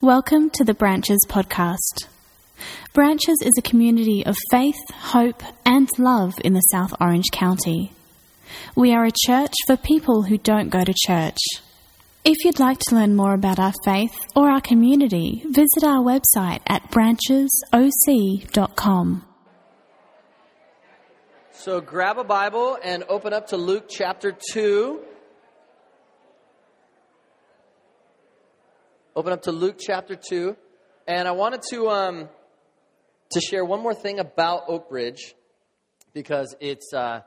[0.00, 2.06] Welcome to the Branches podcast.
[2.92, 7.92] Branches is a community of faith, hope, and love in the South Orange County.
[8.76, 11.38] We are a church for people who don't go to church.
[12.24, 16.60] If you'd like to learn more about our faith or our community, visit our website
[16.68, 19.24] at branchesoc.com.
[21.50, 25.00] So grab a Bible and open up to Luke chapter 2.
[29.18, 30.56] Open up to Luke chapter 2.
[31.08, 32.28] And I wanted to, um,
[33.32, 35.34] to share one more thing about Oak Ridge
[36.14, 37.22] because it's, uh,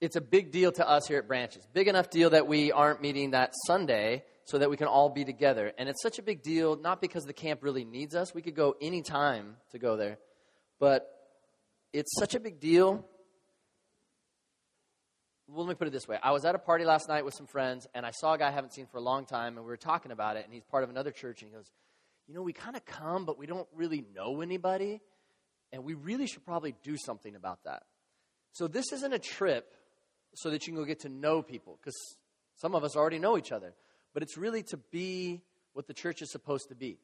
[0.00, 1.68] it's a big deal to us here at Branches.
[1.74, 5.22] Big enough deal that we aren't meeting that Sunday so that we can all be
[5.22, 5.70] together.
[5.76, 8.34] And it's such a big deal, not because the camp really needs us.
[8.34, 10.16] We could go any time to go there.
[10.80, 11.14] But
[11.92, 13.04] it's such a big deal
[15.48, 16.18] well, let me put it this way.
[16.22, 18.48] I was at a party last night with some friends, and I saw a guy
[18.48, 20.64] I haven't seen for a long time, and we were talking about it, and he's
[20.64, 21.70] part of another church, and he goes,
[22.26, 25.00] You know, we kind of come, but we don't really know anybody,
[25.72, 27.84] and we really should probably do something about that.
[28.52, 29.74] So, this isn't a trip
[30.34, 31.96] so that you can go get to know people, because
[32.56, 33.72] some of us already know each other,
[34.12, 35.40] but it's really to be
[35.72, 36.98] what the church is supposed to be,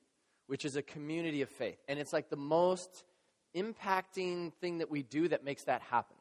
[0.48, 1.78] which is a community of faith.
[1.88, 3.04] And it's like the most
[3.56, 6.16] impacting thing that we do that makes that happen.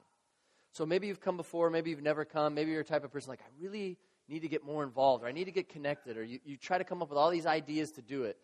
[0.74, 3.30] So maybe you've come before, maybe you've never come, maybe you're a type of person
[3.30, 6.24] like, I really need to get more involved, or I need to get connected, or
[6.24, 8.38] you, you try to come up with all these ideas to do it.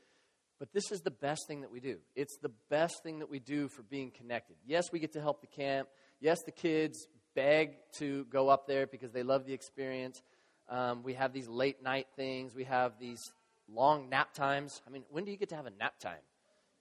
[0.59, 1.97] But this is the best thing that we do.
[2.15, 4.57] It's the best thing that we do for being connected.
[4.65, 5.87] Yes, we get to help the camp.
[6.19, 10.21] Yes, the kids beg to go up there because they love the experience.
[10.67, 12.53] Um, we have these late night things.
[12.53, 13.21] We have these
[13.67, 14.81] long nap times.
[14.85, 16.19] I mean, when do you get to have a nap time?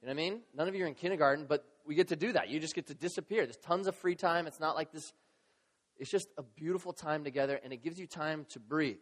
[0.03, 0.41] You know what I mean?
[0.55, 2.51] None of you are in kindergarten, but we get to do that.
[2.51, 3.47] You just get to disappear.
[3.47, 4.47] There's tons of free time.
[4.47, 5.13] It's not like this
[5.99, 8.97] it's just a beautiful time together, and it gives you time to breathe.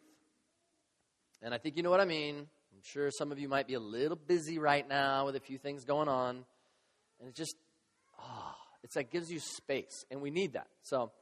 [1.43, 2.37] And I think you know what I mean.
[2.37, 5.59] I'm sure some of you might be a little busy right now with a few
[5.59, 6.45] things going on.
[7.21, 7.55] And it just,
[8.21, 10.69] oh, it's like gives you space, and we need that.
[10.83, 11.13] So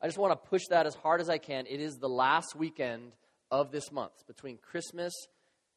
[0.00, 1.66] I just want to push that as hard as I can.
[1.66, 3.12] It is the last weekend
[3.50, 5.12] of this month between Christmas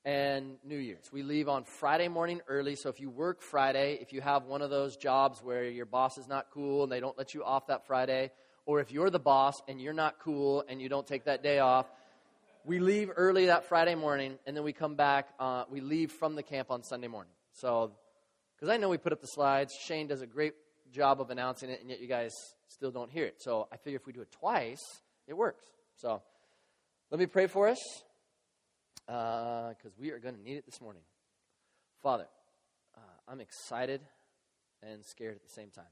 [0.03, 1.12] and New Year's.
[1.12, 4.62] We leave on Friday morning early, so if you work Friday, if you have one
[4.62, 7.68] of those jobs where your boss is not cool and they don't let you off
[7.68, 8.31] that Friday,
[8.66, 11.59] or if you're the boss and you're not cool and you don't take that day
[11.59, 11.86] off,
[12.64, 15.30] we leave early that Friday morning and then we come back.
[15.40, 17.31] Uh, we leave from the camp on Sunday morning.
[17.54, 17.92] So,
[18.56, 20.54] because I know we put up the slides, Shane does a great
[20.92, 22.31] job of announcing it, and yet you guys
[22.68, 23.42] still don't hear it.
[23.42, 24.81] So I figure if we do it twice,
[25.28, 25.66] it works.
[25.96, 26.22] So
[27.12, 27.80] let me pray for us
[29.06, 31.04] because uh, we are going to need it this morning.
[32.02, 32.28] Father,
[32.96, 34.02] uh, I'm excited
[34.81, 35.86] and scared at the same time.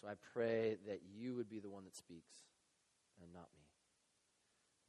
[0.00, 2.32] So I pray that you would be the one that speaks
[3.20, 3.64] and not me.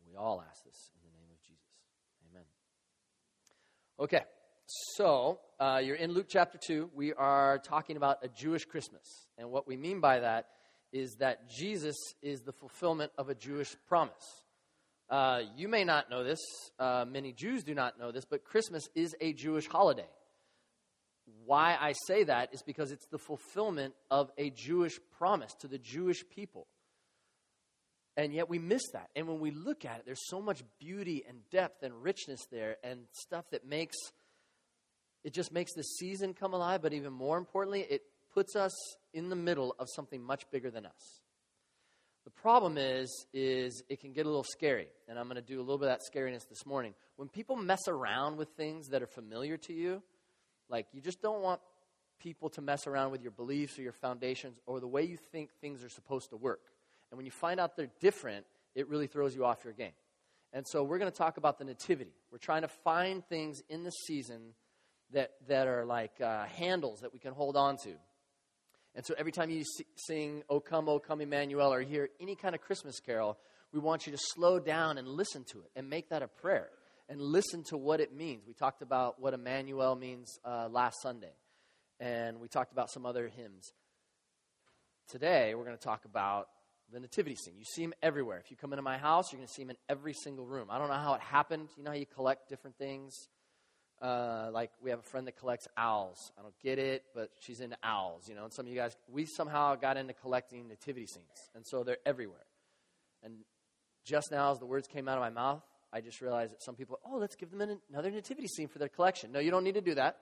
[0.08, 1.64] We all ask this in the name of Jesus.
[2.32, 2.44] Amen.
[4.00, 4.24] Okay,
[4.68, 6.92] so uh, you're in Luke chapter 2.
[6.94, 9.02] We are talking about a Jewish Christmas.
[9.40, 10.50] And what we mean by that
[10.92, 14.44] is that Jesus is the fulfillment of a Jewish promise.
[15.10, 16.40] Uh, you may not know this,
[16.78, 20.06] uh, many Jews do not know this, but Christmas is a Jewish holiday
[21.46, 25.78] why I say that is because it's the fulfillment of a Jewish promise to the
[25.78, 26.68] Jewish people.
[28.18, 29.10] And yet we miss that.
[29.16, 32.78] And when we look at it, there's so much beauty and depth and richness there
[32.84, 33.96] and stuff that makes
[35.24, 38.04] it just makes the season come alive, but even more importantly, it
[38.34, 38.74] puts us
[39.14, 41.22] in the middle of something much bigger than us.
[42.24, 45.60] The problem is is it can get a little scary, and I'm going to do
[45.60, 46.94] a little bit of that scariness this morning.
[47.16, 50.04] When people mess around with things that are familiar to you,
[50.70, 51.62] like, you just don't want
[52.20, 55.50] people to mess around with your beliefs or your foundations or the way you think
[55.62, 56.62] things are supposed to work.
[57.12, 59.94] And when you find out they're different, it really throws you off your game.
[60.52, 62.14] And so we're going to talk about the nativity.
[62.32, 64.54] We're trying to find things in the season
[65.14, 67.94] that, that are like uh, handles that we can hold on to.
[68.96, 69.64] And so every time you
[69.96, 73.38] sing O Come, O Come Emmanuel or hear any kind of Christmas carol,
[73.72, 76.70] we want you to slow down and listen to it and make that a prayer
[77.10, 78.44] and listen to what it means.
[78.48, 81.34] We talked about what Emmanuel means uh, last Sunday,
[82.00, 83.74] and we talked about some other hymns.
[85.10, 86.48] Today, we're going to talk about
[86.94, 87.56] the nativity scene.
[87.58, 88.38] You see them everywhere.
[88.38, 90.68] If you come into my house, you're going to see them in every single room.
[90.70, 91.70] I don't know how it happened.
[91.78, 93.14] You know how you collect different things?
[94.02, 96.32] Uh, like we have a friend that collects owls.
[96.38, 98.46] I don't get it, but she's into owls, you know.
[98.46, 101.98] And some of you guys, we somehow got into collecting nativity scenes, and so they're
[102.06, 102.46] everywhere.
[103.24, 103.40] And
[104.06, 106.76] just now, as the words came out of my mouth, I just realized that some
[106.76, 109.32] people, oh, let's give them another nativity scene for their collection.
[109.32, 110.18] No, you don't need to do that.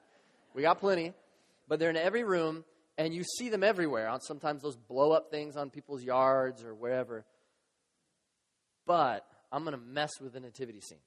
[0.53, 1.13] We got plenty.
[1.67, 2.63] But they're in every room,
[2.97, 4.07] and you see them everywhere.
[4.07, 7.25] On sometimes those blow up things on people's yards or wherever.
[8.85, 11.01] But I'm going to mess with the nativity scene.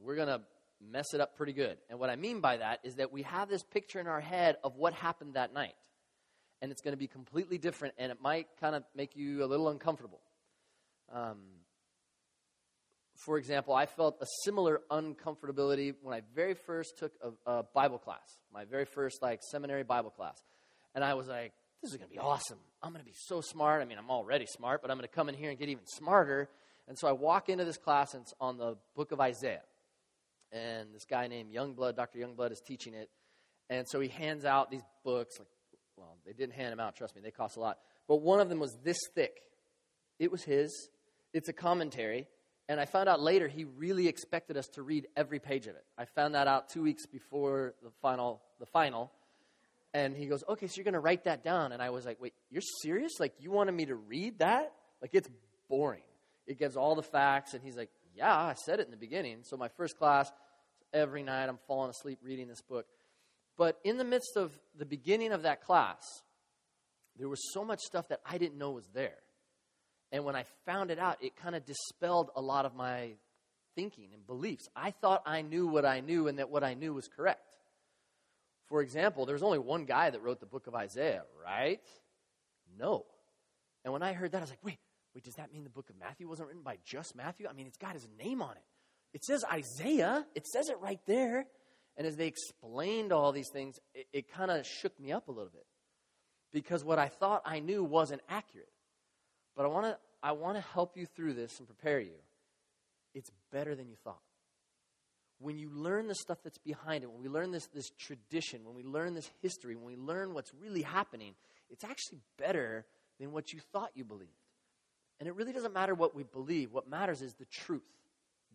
[0.00, 0.40] We're going to
[0.80, 1.78] mess it up pretty good.
[1.90, 4.56] And what I mean by that is that we have this picture in our head
[4.62, 5.74] of what happened that night.
[6.62, 9.46] And it's going to be completely different, and it might kind of make you a
[9.46, 10.20] little uncomfortable.
[11.12, 11.38] Um,
[13.18, 17.98] for example, I felt a similar uncomfortability when I very first took a, a Bible
[17.98, 20.40] class, my very first like seminary Bible class.
[20.94, 22.58] And I was like, this is going to be awesome.
[22.80, 23.82] I'm going to be so smart.
[23.82, 25.84] I mean, I'm already smart, but I'm going to come in here and get even
[25.86, 26.48] smarter.
[26.86, 29.62] And so I walk into this class, and it's on the book of Isaiah.
[30.52, 32.20] And this guy named Youngblood, Dr.
[32.20, 33.10] Youngblood, is teaching it.
[33.68, 35.38] And so he hands out these books.
[35.38, 35.48] Like,
[35.96, 37.78] well, they didn't hand them out, trust me, they cost a lot.
[38.06, 39.42] But one of them was this thick.
[40.18, 40.88] It was his.
[41.32, 42.26] It's a commentary.
[42.68, 45.84] And I found out later he really expected us to read every page of it.
[45.96, 48.42] I found that out two weeks before the final.
[48.60, 49.10] The final
[49.94, 51.72] and he goes, Okay, so you're going to write that down.
[51.72, 53.12] And I was like, Wait, you're serious?
[53.18, 54.72] Like, you wanted me to read that?
[55.00, 55.28] Like, it's
[55.68, 56.02] boring.
[56.46, 57.54] It gives all the facts.
[57.54, 59.38] And he's like, Yeah, I said it in the beginning.
[59.42, 60.30] So, my first class,
[60.92, 62.86] every night I'm falling asleep reading this book.
[63.56, 66.02] But in the midst of the beginning of that class,
[67.18, 69.16] there was so much stuff that I didn't know was there.
[70.10, 73.12] And when I found it out, it kind of dispelled a lot of my
[73.74, 74.68] thinking and beliefs.
[74.74, 77.42] I thought I knew what I knew and that what I knew was correct.
[78.68, 81.80] For example, there's only one guy that wrote the book of Isaiah, right?
[82.78, 83.04] No.
[83.84, 84.78] And when I heard that, I was like, wait,
[85.14, 87.46] wait, does that mean the book of Matthew wasn't written by just Matthew?
[87.48, 88.64] I mean, it's got his name on it.
[89.14, 91.46] It says Isaiah, it says it right there.
[91.96, 95.32] And as they explained all these things, it, it kind of shook me up a
[95.32, 95.66] little bit
[96.52, 98.68] because what I thought I knew wasn't accurate.
[99.58, 102.16] But I want to I want to help you through this and prepare you.
[103.14, 104.22] It's better than you thought
[105.40, 108.74] when you learn the stuff that's behind it, when we learn this, this tradition, when
[108.74, 111.34] we learn this history, when we learn what's really happening,
[111.70, 112.84] it's actually better
[113.20, 114.32] than what you thought you believed.
[115.20, 116.72] And it really doesn't matter what we believe.
[116.72, 117.82] What matters is the truth.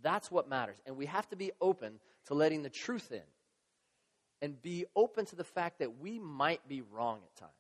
[0.02, 0.78] That's what matters.
[0.86, 3.22] And we have to be open to letting the truth in
[4.42, 7.52] and be open to the fact that we might be wrong at times.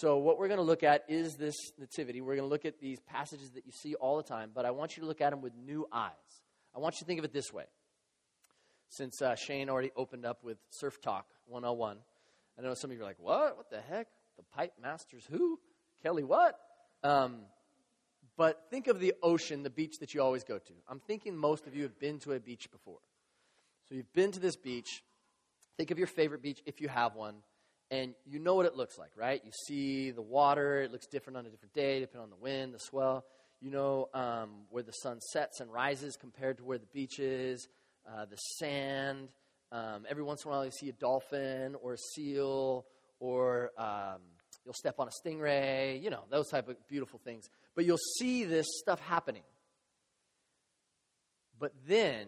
[0.00, 2.20] So, what we're going to look at is this nativity.
[2.20, 4.70] We're going to look at these passages that you see all the time, but I
[4.70, 6.12] want you to look at them with new eyes.
[6.72, 7.64] I want you to think of it this way
[8.90, 11.98] since uh, Shane already opened up with Surf Talk 101.
[12.56, 13.56] I know some of you are like, what?
[13.56, 14.06] What the heck?
[14.36, 15.58] The Pipe Masters who?
[16.00, 16.56] Kelly what?
[17.02, 17.40] Um,
[18.36, 20.72] but think of the ocean, the beach that you always go to.
[20.88, 23.00] I'm thinking most of you have been to a beach before.
[23.88, 25.02] So you've been to this beach.
[25.76, 27.34] Think of your favorite beach if you have one.
[27.90, 29.40] And you know what it looks like, right?
[29.44, 30.82] You see the water.
[30.82, 33.24] It looks different on a different day, depending on the wind, the swell.
[33.60, 37.66] You know um, where the sun sets and rises compared to where the beach is.
[38.06, 39.28] Uh, the sand.
[39.72, 42.86] Um, every once in a while, you see a dolphin or a seal,
[43.20, 44.20] or um,
[44.64, 46.02] you'll step on a stingray.
[46.02, 47.48] You know those type of beautiful things.
[47.74, 49.42] But you'll see this stuff happening.
[51.58, 52.26] But then,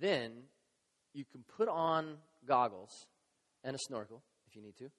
[0.00, 0.32] then
[1.14, 3.06] you can put on goggles
[3.64, 4.90] and a snorkel if you need to,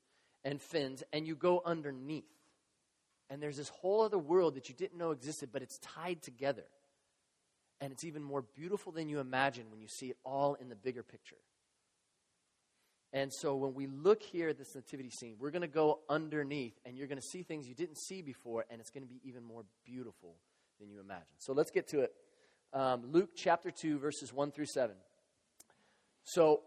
[0.44, 2.24] and fins, and you go underneath.
[3.30, 6.66] And there's this whole other world that you didn't know existed, but it's tied together.
[7.82, 10.76] And it's even more beautiful than you imagine when you see it all in the
[10.76, 11.38] bigger picture.
[13.12, 16.80] And so when we look here at this nativity scene, we're going to go underneath
[16.86, 19.20] and you're going to see things you didn't see before, and it's going to be
[19.24, 20.36] even more beautiful
[20.80, 21.36] than you imagine.
[21.40, 22.14] So let's get to it.
[22.72, 24.96] Um, Luke chapter 2, verses 1 through 7.
[26.24, 26.62] So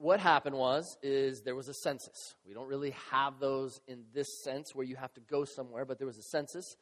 [0.00, 2.34] what happened was is there was a census.
[2.46, 5.98] We don't really have those in this sense where you have to go somewhere, but
[5.98, 6.76] there was a census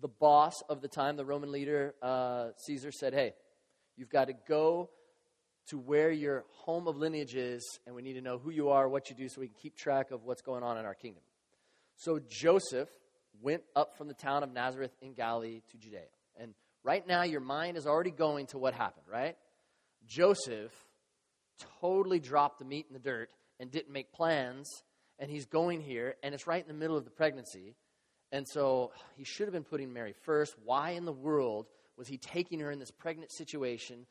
[0.00, 3.34] the boss of the time, the Roman leader, uh, Caesar, said, Hey,
[3.96, 4.90] you've got to go
[5.68, 8.88] to where your home of lineage is, and we need to know who you are,
[8.88, 11.22] what you do, so we can keep track of what's going on in our kingdom.
[11.96, 12.88] So Joseph
[13.42, 16.00] went up from the town of Nazareth in Galilee to Judea.
[16.40, 19.36] And right now, your mind is already going to what happened, right?
[20.06, 20.72] Joseph
[21.80, 24.82] totally dropped the meat in the dirt and didn't make plans,
[25.18, 27.74] and he's going here, and it's right in the middle of the pregnancy.
[28.30, 30.54] And so he should have been putting Mary first.
[30.64, 34.06] Why in the world was he taking her in this pregnant situation?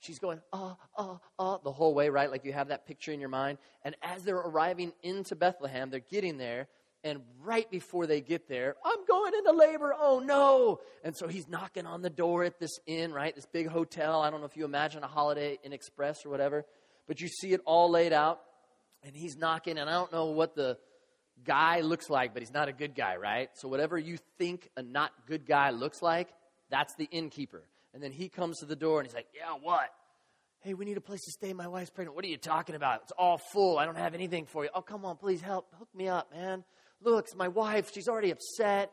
[0.00, 2.30] She's going, ah, ah, ah, the whole way, right?
[2.30, 3.58] Like you have that picture in your mind.
[3.84, 6.68] And as they're arriving into Bethlehem, they're getting there.
[7.04, 9.94] And right before they get there, I'm going into labor.
[9.98, 10.80] Oh no.
[11.02, 13.34] And so he's knocking on the door at this inn, right?
[13.34, 14.20] This big hotel.
[14.20, 16.64] I don't know if you imagine a Holiday Inn Express or whatever,
[17.06, 18.40] but you see it all laid out.
[19.04, 20.78] And he's knocking, and I don't know what the
[21.44, 23.48] guy looks like, but he's not a good guy, right?
[23.54, 26.28] So whatever you think a not good guy looks like,
[26.70, 27.62] that's the innkeeper.
[27.94, 29.90] And then he comes to the door and he's like, Yeah, what?
[30.60, 31.52] Hey, we need a place to stay.
[31.52, 32.14] My wife's pregnant.
[32.14, 33.00] What are you talking about?
[33.02, 33.78] It's all full.
[33.78, 34.70] I don't have anything for you.
[34.72, 35.66] Oh, come on, please help.
[35.76, 36.62] Hook me up, man.
[37.02, 37.90] Look, it's my wife.
[37.92, 38.92] She's already upset.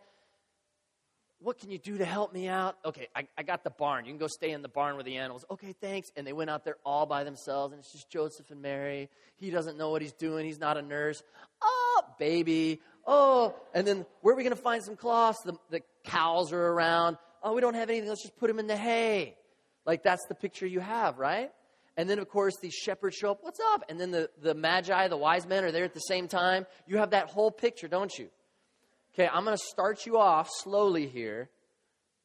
[1.42, 2.78] What can you do to help me out?
[2.84, 4.06] Okay, I, I got the barn.
[4.06, 5.46] You can go stay in the barn with the animals.
[5.50, 6.10] Okay, thanks.
[6.18, 9.10] And they went out there all by themselves, and it's just Joseph and Mary.
[9.38, 10.46] He doesn't know what he's doing.
[10.46, 11.24] He's not a nurse.
[11.62, 12.82] Oh, baby.
[13.08, 15.42] Oh, and then where are we going to find some cloths?
[15.44, 17.18] The, the cows are around.
[17.42, 18.10] Oh, we don't have anything.
[18.10, 19.36] Let's just put them in the hay.
[19.86, 21.52] Like, that's the picture you have, right?
[21.96, 23.40] And then, of course, these shepherds show up.
[23.42, 23.86] What's up?
[23.90, 26.66] And then the, the magi, the wise men, are there at the same time.
[26.86, 28.30] You have that whole picture, don't you?
[29.14, 31.50] Okay, I'm going to start you off slowly here.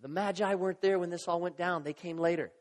[0.01, 2.53] The Magi weren't there when this all went down, they came later.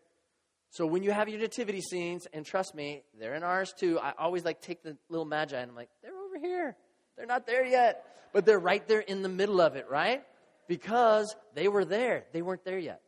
[0.70, 4.13] So when you have your nativity scenes, and trust me, they're in ours too, I
[4.18, 6.75] always like take the little Magi and I'm like, they're over here.
[7.15, 8.06] They're not there yet.
[8.34, 10.24] But they're right there in the middle of it, right?
[10.68, 12.25] Because they were there.
[12.32, 13.01] They weren't there yet.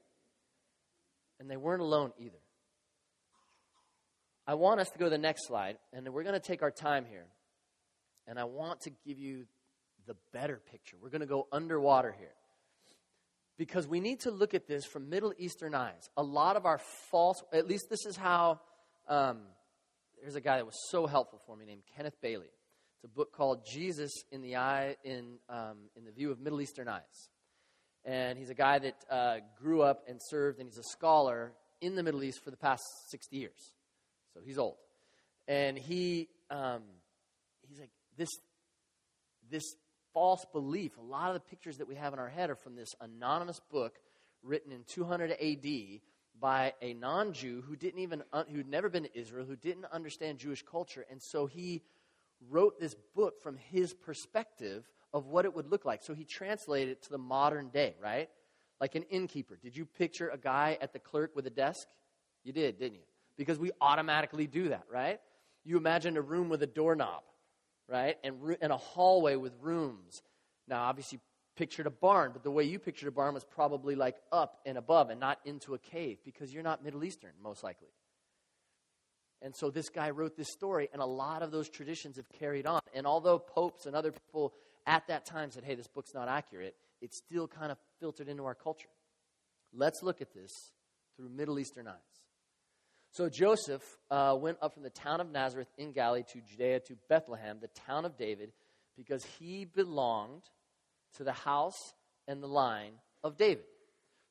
[1.39, 2.37] And they weren't alone either.
[4.45, 6.69] I want us to go to the next slide, and we're going to take our
[6.69, 7.25] time here.
[8.27, 9.45] And I want to give you
[10.07, 10.97] the better picture.
[11.01, 12.33] We're going to go underwater here.
[13.57, 16.09] Because we need to look at this from Middle Eastern eyes.
[16.17, 18.59] A lot of our false, at least this is how,
[19.07, 19.39] um,
[20.21, 22.49] there's a guy that was so helpful for me named Kenneth Bailey.
[22.95, 26.59] It's a book called Jesus in the Eye, in, um, in the View of Middle
[26.59, 27.29] Eastern Eyes.
[28.03, 31.95] And he's a guy that uh, grew up and served, and he's a scholar in
[31.95, 33.73] the Middle East for the past 60 years.
[34.33, 34.75] So he's old.
[35.47, 36.81] And he, um,
[37.67, 38.29] he's like, this,
[39.49, 39.63] this
[40.15, 40.97] false belief.
[40.97, 43.59] A lot of the pictures that we have in our head are from this anonymous
[43.69, 43.99] book
[44.41, 45.99] written in 200 AD
[46.39, 50.39] by a non-Jew who didn't even uh, who'd never been to Israel, who didn't understand
[50.39, 51.81] Jewish culture, and so he
[52.49, 56.01] wrote this book from his perspective of what it would look like.
[56.01, 58.29] So he translated it to the modern day, right?
[58.79, 59.57] Like an innkeeper.
[59.61, 61.87] Did you picture a guy at the clerk with a desk?
[62.43, 63.05] You did, didn't you?
[63.37, 65.19] Because we automatically do that, right?
[65.63, 67.23] You imagine a room with a doorknob
[67.89, 68.17] right?
[68.23, 70.21] And, and a hallway with rooms.
[70.67, 71.19] Now, obviously,
[71.55, 74.77] pictured a barn, but the way you pictured a barn was probably like up and
[74.77, 77.87] above and not into a cave because you're not Middle Eastern, most likely.
[79.41, 82.65] And so this guy wrote this story, and a lot of those traditions have carried
[82.65, 82.81] on.
[82.93, 84.53] And although popes and other people
[84.87, 88.45] at that time said, hey, this book's not accurate, it still kind of filtered into
[88.45, 88.89] our culture.
[89.73, 90.51] Let's look at this
[91.15, 92.14] through Middle Eastern eyes.
[93.15, 93.81] So Joseph
[94.11, 97.69] uh, went up from the town of Nazareth in Galilee to Judea to Bethlehem, the
[97.69, 98.51] town of David,
[98.97, 100.41] because he belonged
[101.15, 101.93] to the house
[102.27, 102.91] and the line
[103.23, 103.63] of David.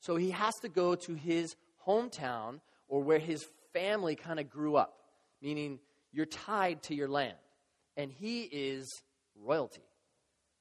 [0.00, 1.56] So he has to go to his
[1.88, 4.98] hometown or where his family kind of grew up,
[5.40, 5.78] meaning
[6.12, 7.38] you're tied to your land.
[7.96, 8.86] And he is
[9.34, 9.80] royalty.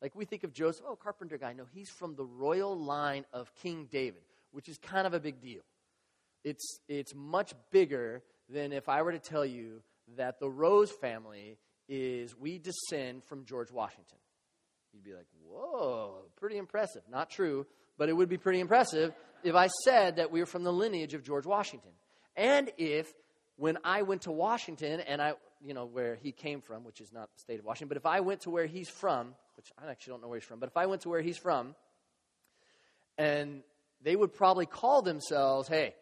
[0.01, 1.51] Like we think of Joseph, oh, carpenter guy.
[1.51, 5.41] No, he's from the royal line of King David, which is kind of a big
[5.41, 5.63] deal
[6.43, 9.81] it's, it's much bigger than if I were to tell you
[10.17, 11.57] that the Rose family
[11.87, 14.17] is, we descend from George Washington.
[14.93, 17.01] You'd be like, whoa, pretty impressive.
[17.09, 17.65] Not true,
[17.97, 21.13] but it would be pretty impressive if I said that we were from the lineage
[21.13, 21.91] of George Washington.
[22.35, 23.11] And if,
[23.57, 27.11] when I went to Washington and I, you know, where he came from, which is
[27.11, 29.89] not the state of Washington, but if I went to where he's from, which I
[29.89, 31.75] actually don't know where he's from, but if I went to where he's from,
[33.17, 33.61] and
[34.01, 35.93] they would probably call themselves, hey,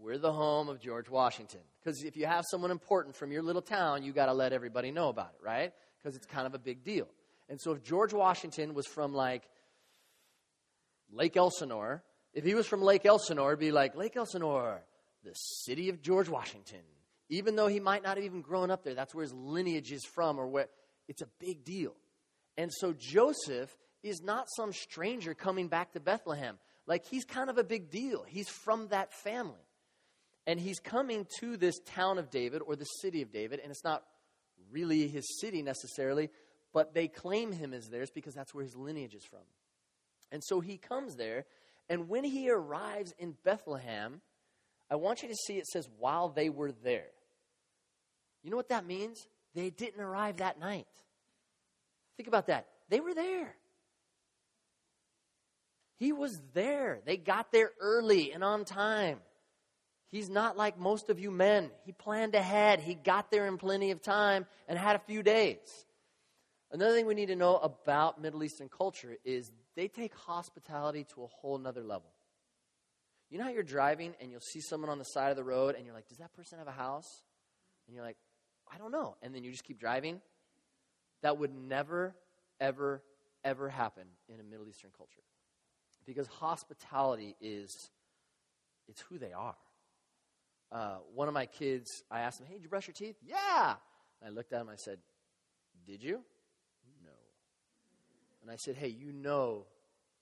[0.00, 1.60] we're the home of George Washington.
[1.78, 4.90] Because if you have someone important from your little town, you got to let everybody
[4.90, 5.72] know about it, right?
[5.98, 7.06] Because it's kind of a big deal.
[7.48, 9.42] And so if George Washington was from like
[11.12, 12.02] Lake Elsinore,
[12.32, 14.82] if he was from Lake Elsinore, it'd be like Lake Elsinore,
[15.24, 16.80] the city of George Washington.
[17.28, 20.04] Even though he might not have even grown up there, that's where his lineage is
[20.04, 20.68] from, or where
[21.08, 21.94] it's a big deal.
[22.56, 26.58] And so Joseph is not some stranger coming back to Bethlehem.
[26.86, 28.24] Like he's kind of a big deal.
[28.26, 29.60] He's from that family.
[30.46, 33.84] And he's coming to this town of David or the city of David, and it's
[33.84, 34.02] not
[34.72, 36.30] really his city necessarily,
[36.72, 39.40] but they claim him as theirs because that's where his lineage is from.
[40.32, 41.44] And so he comes there,
[41.88, 44.20] and when he arrives in Bethlehem,
[44.90, 47.10] I want you to see it says, while they were there.
[48.42, 49.18] You know what that means?
[49.54, 50.86] They didn't arrive that night.
[52.16, 52.66] Think about that.
[52.88, 53.54] They were there.
[55.96, 57.00] He was there.
[57.04, 59.18] They got there early and on time.
[60.10, 61.70] He's not like most of you men.
[61.84, 62.80] He planned ahead.
[62.80, 65.86] He got there in plenty of time and had a few days.
[66.72, 71.22] Another thing we need to know about Middle Eastern culture is they take hospitality to
[71.22, 72.10] a whole nother level.
[73.30, 75.76] You know how you're driving and you'll see someone on the side of the road
[75.76, 77.22] and you're like, does that person have a house?
[77.86, 78.16] And you're like,
[78.72, 79.16] I don't know.
[79.22, 80.20] And then you just keep driving?
[81.22, 82.16] That would never,
[82.60, 83.02] ever,
[83.44, 85.22] ever happen in a Middle Eastern culture.
[86.04, 87.90] Because hospitality is,
[88.88, 89.54] it's who they are
[90.72, 93.16] uh, one of my kids, I asked him, Hey, did you brush your teeth?
[93.22, 93.74] Yeah.
[94.20, 94.98] And I looked at him I said,
[95.86, 96.20] Did you?
[97.04, 97.10] No.
[98.42, 99.66] And I said, Hey, you know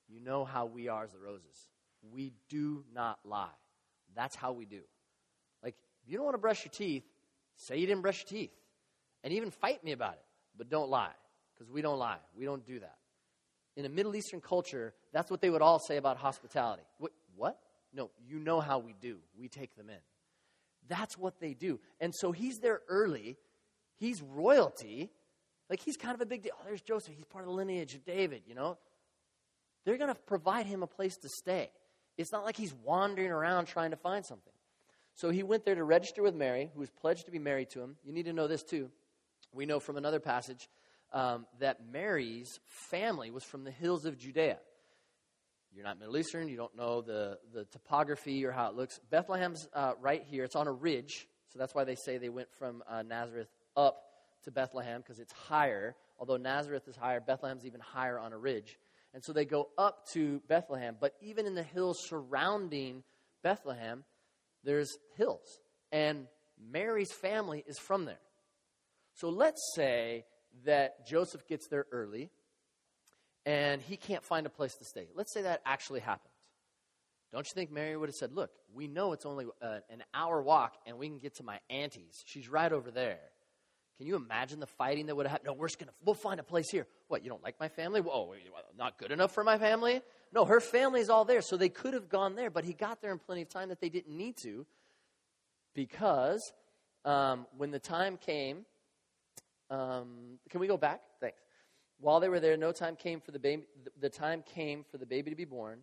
[0.08, 1.68] You know how we are as the roses.
[2.12, 3.48] We do not lie.
[4.14, 4.80] That's how we do.
[5.62, 7.04] Like, if you don't want to brush your teeth,
[7.56, 8.52] say you didn't brush your teeth.
[9.22, 10.24] And even fight me about it.
[10.56, 11.12] But don't lie,
[11.54, 12.18] because we don't lie.
[12.36, 12.96] We don't do that.
[13.76, 16.82] In a Middle Eastern culture, that's what they would all say about hospitality.
[16.98, 17.12] What?
[17.36, 17.58] what?
[17.92, 19.18] No, you know how we do.
[19.36, 19.98] We take them in.
[20.88, 21.80] That's what they do.
[22.00, 23.36] And so he's there early.
[23.96, 25.10] He's royalty.
[25.68, 26.52] Like he's kind of a big deal.
[26.58, 27.14] Oh, there's Joseph.
[27.14, 28.78] He's part of the lineage of David, you know?
[29.84, 31.70] They're going to provide him a place to stay.
[32.16, 34.52] It's not like he's wandering around trying to find something.
[35.14, 37.80] So he went there to register with Mary, who was pledged to be married to
[37.80, 37.96] him.
[38.04, 38.90] You need to know this too.
[39.52, 40.68] We know from another passage
[41.12, 44.58] um, that Mary's family was from the hills of Judea.
[45.78, 48.98] You're not Middle Eastern, you don't know the, the topography or how it looks.
[49.12, 52.48] Bethlehem's uh, right here, it's on a ridge, so that's why they say they went
[52.58, 54.02] from uh, Nazareth up
[54.42, 55.94] to Bethlehem, because it's higher.
[56.18, 58.76] Although Nazareth is higher, Bethlehem's even higher on a ridge.
[59.14, 63.04] And so they go up to Bethlehem, but even in the hills surrounding
[63.44, 64.02] Bethlehem,
[64.64, 65.60] there's hills.
[65.92, 66.26] And
[66.60, 68.18] Mary's family is from there.
[69.14, 70.24] So let's say
[70.64, 72.30] that Joseph gets there early
[73.48, 75.08] and he can't find a place to stay.
[75.14, 76.34] Let's say that actually happened.
[77.32, 80.42] Don't you think Mary would have said, Look, we know it's only uh, an hour
[80.42, 82.22] walk and we can get to my auntie's.
[82.26, 83.20] She's right over there.
[83.96, 85.46] Can you imagine the fighting that would have happened?
[85.46, 86.86] No, we're just to, we'll find a place here.
[87.08, 88.02] What, you don't like my family?
[88.04, 88.34] Oh,
[88.76, 90.02] not good enough for my family?
[90.32, 91.40] No, her family's all there.
[91.40, 93.80] So they could have gone there, but he got there in plenty of time that
[93.80, 94.66] they didn't need to
[95.74, 96.52] because
[97.06, 98.66] um, when the time came,
[99.70, 101.00] um, can we go back?
[101.18, 101.40] Thanks.
[102.00, 103.64] While they were there, no time came for the baby.
[103.98, 105.80] The time came for the baby to be born,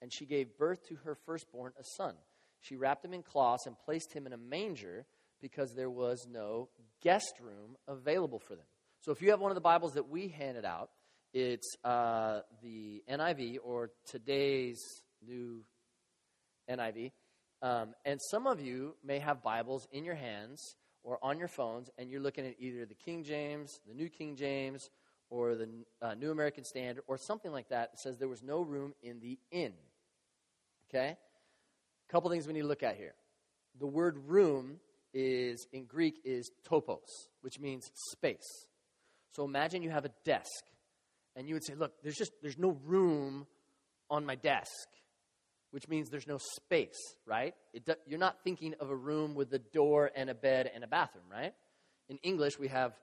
[0.00, 2.14] and she gave birth to her firstborn, a son.
[2.60, 5.06] She wrapped him in cloths and placed him in a manger
[5.40, 6.68] because there was no
[7.02, 8.64] guest room available for them.
[9.00, 10.90] So, if you have one of the Bibles that we handed out,
[11.32, 14.80] it's uh, the NIV or today's
[15.24, 15.62] new
[16.68, 17.12] NIV.
[17.60, 21.90] Um, and some of you may have Bibles in your hands or on your phones,
[21.98, 24.90] and you're looking at either the King James, the New King James,
[25.30, 25.68] or the
[26.00, 27.90] uh, New American Standard, or something like that.
[27.92, 29.74] It says there was no room in the inn.
[30.88, 31.16] Okay?
[32.08, 33.14] A couple things we need to look at here.
[33.78, 34.80] The word room
[35.12, 38.66] is in Greek is topos, which means space.
[39.32, 40.64] So imagine you have a desk,
[41.36, 43.46] and you would say, "Look, there's just there's no room
[44.10, 44.88] on my desk,"
[45.70, 47.54] which means there's no space, right?
[48.06, 51.26] You're not thinking of a room with a door and a bed and a bathroom,
[51.30, 51.54] right?
[52.08, 52.98] In English, we have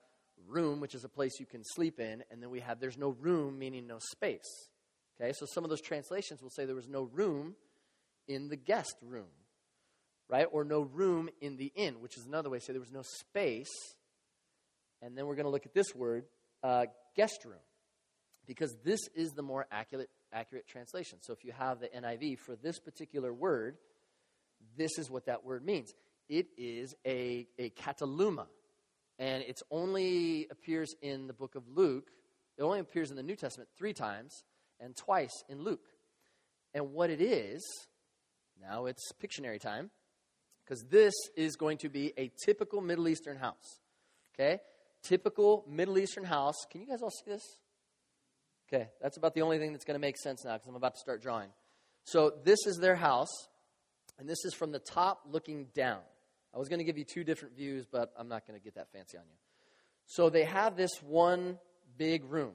[0.46, 3.10] room, which is a place you can sleep in, and then we have there's no
[3.20, 4.68] room, meaning no space.
[5.20, 7.54] Okay, so some of those translations will say there was no room
[8.28, 9.28] in the guest room,
[10.28, 10.46] right?
[10.50, 13.02] Or no room in the inn, which is another way to say there was no
[13.02, 13.72] space.
[15.00, 16.24] And then we're going to look at this word,
[16.62, 17.60] uh, guest room,
[18.46, 21.18] because this is the more accurate, accurate translation.
[21.22, 23.76] So if you have the NIV for this particular word,
[24.76, 25.92] this is what that word means.
[26.28, 28.46] It is a, a kataluma,
[29.18, 32.10] and it only appears in the book of Luke.
[32.58, 34.44] It only appears in the New Testament three times
[34.80, 35.88] and twice in Luke.
[36.74, 37.62] And what it is,
[38.60, 39.90] now it's Pictionary time,
[40.64, 43.80] because this is going to be a typical Middle Eastern house.
[44.34, 44.60] Okay?
[45.02, 46.56] Typical Middle Eastern house.
[46.70, 47.58] Can you guys all see this?
[48.68, 50.94] Okay, that's about the only thing that's going to make sense now because I'm about
[50.94, 51.50] to start drawing.
[52.04, 53.30] So, this is their house,
[54.18, 56.00] and this is from the top looking down.
[56.56, 58.76] I was going to give you two different views, but I'm not going to get
[58.76, 59.36] that fancy on you.
[60.06, 61.58] So they have this one
[61.98, 62.54] big room.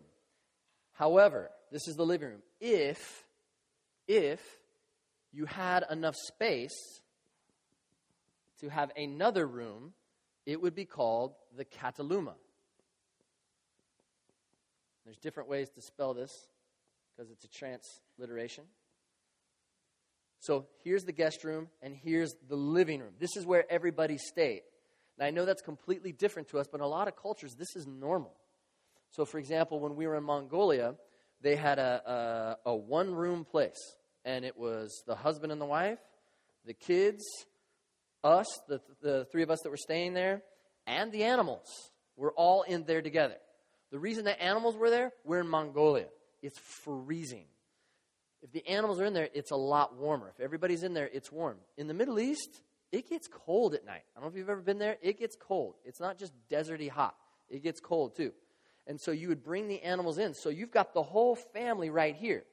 [0.93, 2.41] However, this is the living room.
[2.59, 3.23] If
[4.07, 4.41] if
[5.31, 6.73] you had enough space
[8.61, 9.93] to have another room,
[10.47, 12.33] it would be called the kataluma.
[15.05, 16.31] There's different ways to spell this
[17.15, 18.63] because it's a transliteration.
[20.41, 23.13] So here's the guest room, and here's the living room.
[23.19, 24.63] This is where everybody stayed.
[25.19, 27.75] Now, I know that's completely different to us, but in a lot of cultures, this
[27.75, 28.33] is normal.
[29.11, 30.95] So, for example, when we were in Mongolia,
[31.41, 33.77] they had a, a, a one room place,
[34.25, 35.99] and it was the husband and the wife,
[36.65, 37.23] the kids,
[38.23, 40.41] us, the, the three of us that were staying there,
[40.87, 41.67] and the animals
[42.17, 43.37] were all in there together.
[43.91, 46.07] The reason the animals were there, we're in Mongolia.
[46.41, 47.45] It's freezing.
[48.41, 50.29] If the animals are in there, it's a lot warmer.
[50.29, 51.57] If everybody's in there, it's warm.
[51.77, 54.03] In the Middle East, it gets cold at night.
[54.15, 54.97] I don't know if you've ever been there.
[55.01, 55.75] It gets cold.
[55.85, 57.15] It's not just deserty hot,
[57.49, 58.31] it gets cold too.
[58.87, 60.33] And so you would bring the animals in.
[60.33, 62.43] So you've got the whole family right here.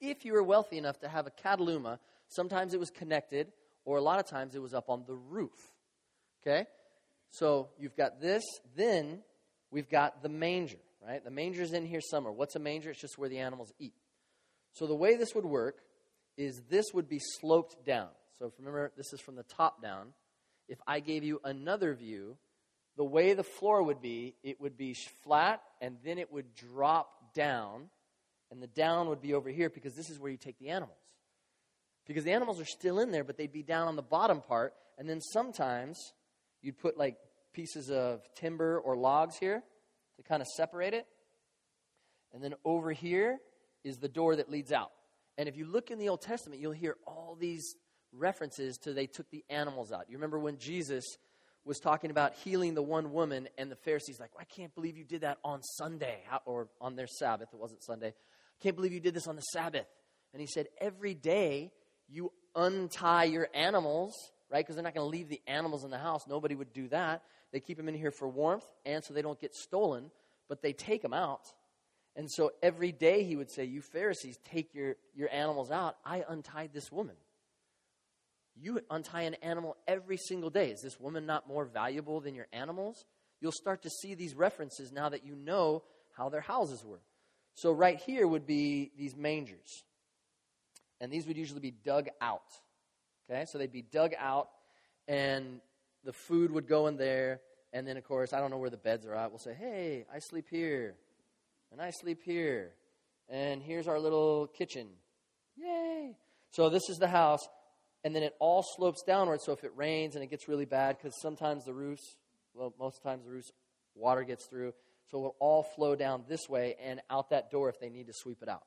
[0.00, 3.52] If you were wealthy enough to have a kataluma, sometimes it was connected,
[3.84, 5.72] or a lot of times it was up on the roof.
[6.42, 6.66] Okay?
[7.30, 8.42] So you've got this.
[8.76, 9.20] Then
[9.70, 11.22] we've got the manger, right?
[11.22, 12.32] The manger's in here somewhere.
[12.32, 12.90] What's a manger?
[12.90, 13.94] It's just where the animals eat.
[14.76, 15.78] So the way this would work
[16.36, 18.08] is this would be sloped down.
[18.38, 20.08] So if remember, this is from the top down.
[20.68, 22.36] If I gave you another view,
[22.98, 27.32] the way the floor would be, it would be flat and then it would drop
[27.34, 27.88] down,
[28.50, 30.98] and the down would be over here because this is where you take the animals.
[32.06, 34.74] Because the animals are still in there, but they'd be down on the bottom part,
[34.98, 35.98] and then sometimes
[36.60, 37.16] you'd put like
[37.54, 39.62] pieces of timber or logs here
[40.16, 41.06] to kind of separate it.
[42.34, 43.38] And then over here
[43.86, 44.90] is the door that leads out.
[45.38, 47.76] And if you look in the Old Testament, you'll hear all these
[48.12, 50.06] references to they took the animals out.
[50.08, 51.04] You remember when Jesus
[51.64, 55.04] was talking about healing the one woman, and the Pharisees like, I can't believe you
[55.04, 57.48] did that on Sunday or on their Sabbath.
[57.52, 58.08] It wasn't Sunday.
[58.08, 59.86] I can't believe you did this on the Sabbath.
[60.32, 61.72] And he said, every day
[62.08, 64.14] you untie your animals,
[64.50, 64.64] right?
[64.64, 66.22] Because they're not going to leave the animals in the house.
[66.28, 67.22] Nobody would do that.
[67.52, 70.10] They keep them in here for warmth and so they don't get stolen,
[70.48, 71.52] but they take them out.
[72.16, 75.96] And so every day he would say, You Pharisees, take your, your animals out.
[76.04, 77.14] I untied this woman.
[78.58, 80.70] You untie an animal every single day.
[80.70, 83.04] Is this woman not more valuable than your animals?
[83.40, 85.82] You'll start to see these references now that you know
[86.16, 87.02] how their houses were.
[87.54, 89.84] So, right here would be these mangers.
[91.02, 92.50] And these would usually be dug out.
[93.30, 94.48] Okay, so they'd be dug out,
[95.06, 95.60] and
[96.04, 97.40] the food would go in there.
[97.72, 99.30] And then, of course, I don't know where the beds are at.
[99.30, 100.94] We'll say, hey, I sleep here,
[101.72, 102.72] and I sleep here.
[103.28, 104.88] And here's our little kitchen.
[105.56, 106.16] Yay!
[106.50, 107.46] So, this is the house
[108.06, 109.40] and then it all slopes downward.
[109.40, 112.14] So if it rains and it gets really bad, because sometimes the roofs,
[112.54, 113.50] well, most times the roofs,
[113.96, 114.74] water gets through.
[115.10, 118.06] So it will all flow down this way and out that door if they need
[118.06, 118.62] to sweep it out.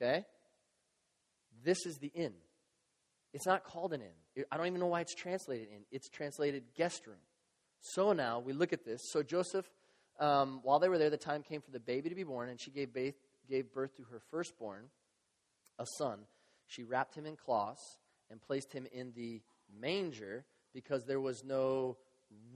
[0.00, 0.24] Okay?
[1.64, 2.34] This is the inn.
[3.34, 4.44] It's not called an inn.
[4.52, 5.82] I don't even know why it's translated in.
[5.90, 7.16] It's translated guest room.
[7.80, 9.00] So now we look at this.
[9.10, 9.66] So Joseph,
[10.18, 12.60] um, while they were there, the time came for the baby to be born, and
[12.60, 14.84] she gave, gave birth to her firstborn,
[15.78, 16.20] a son.
[16.66, 17.98] She wrapped him in cloths
[18.30, 19.42] and placed him in the
[19.80, 21.96] manger because there was no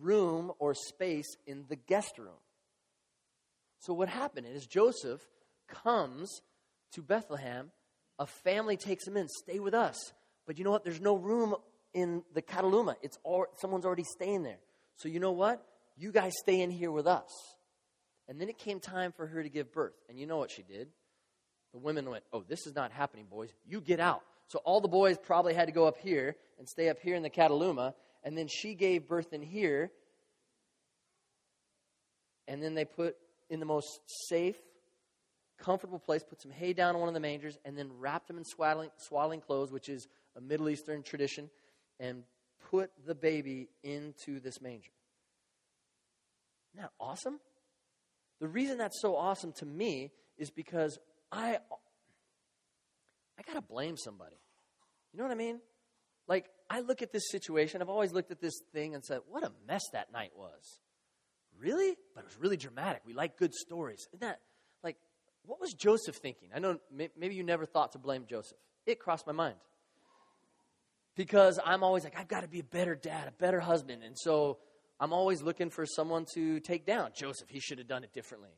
[0.00, 2.40] room or space in the guest room.
[3.78, 5.20] So, what happened is Joseph
[5.68, 6.42] comes
[6.92, 7.70] to Bethlehem.
[8.18, 9.96] A family takes him in, stay with us.
[10.46, 10.84] But you know what?
[10.84, 11.54] There's no room
[11.94, 12.96] in the Kataluma.
[13.02, 14.58] It's all, someone's already staying there.
[14.96, 15.64] So, you know what?
[16.00, 17.28] You guys stay in here with us.
[18.26, 19.92] And then it came time for her to give birth.
[20.08, 20.88] And you know what she did?
[21.74, 23.50] The women went, Oh, this is not happening, boys.
[23.66, 24.22] You get out.
[24.46, 27.22] So all the boys probably had to go up here and stay up here in
[27.22, 27.92] the Kataluma.
[28.24, 29.90] And then she gave birth in here.
[32.48, 33.16] And then they put
[33.50, 34.56] in the most safe,
[35.58, 38.38] comfortable place, put some hay down on one of the mangers, and then wrapped them
[38.38, 41.50] in swaddling, swaddling clothes, which is a Middle Eastern tradition,
[41.98, 42.22] and
[42.70, 44.90] put the baby into this manger.
[46.72, 47.40] Isn't that awesome?
[48.40, 50.98] The reason that's so awesome to me is because
[51.30, 51.59] I
[53.40, 54.37] I got to blame somebody.
[55.12, 55.61] You know what I mean?
[56.28, 59.42] Like, I look at this situation, I've always looked at this thing and said, what
[59.42, 60.78] a mess that night was.
[61.59, 61.96] Really?
[62.14, 63.02] But it was really dramatic.
[63.04, 64.06] We like good stories.
[64.12, 64.40] Isn't that,
[64.85, 64.96] like,
[65.44, 66.50] what was Joseph thinking?
[66.54, 68.59] I know maybe you never thought to blame Joseph.
[68.87, 69.56] It crossed my mind.
[71.16, 74.04] Because I'm always like, I've got to be a better dad, a better husband.
[74.04, 74.59] And so
[75.00, 77.10] I'm always looking for someone to take down.
[77.16, 78.50] Joseph, he should have done it differently.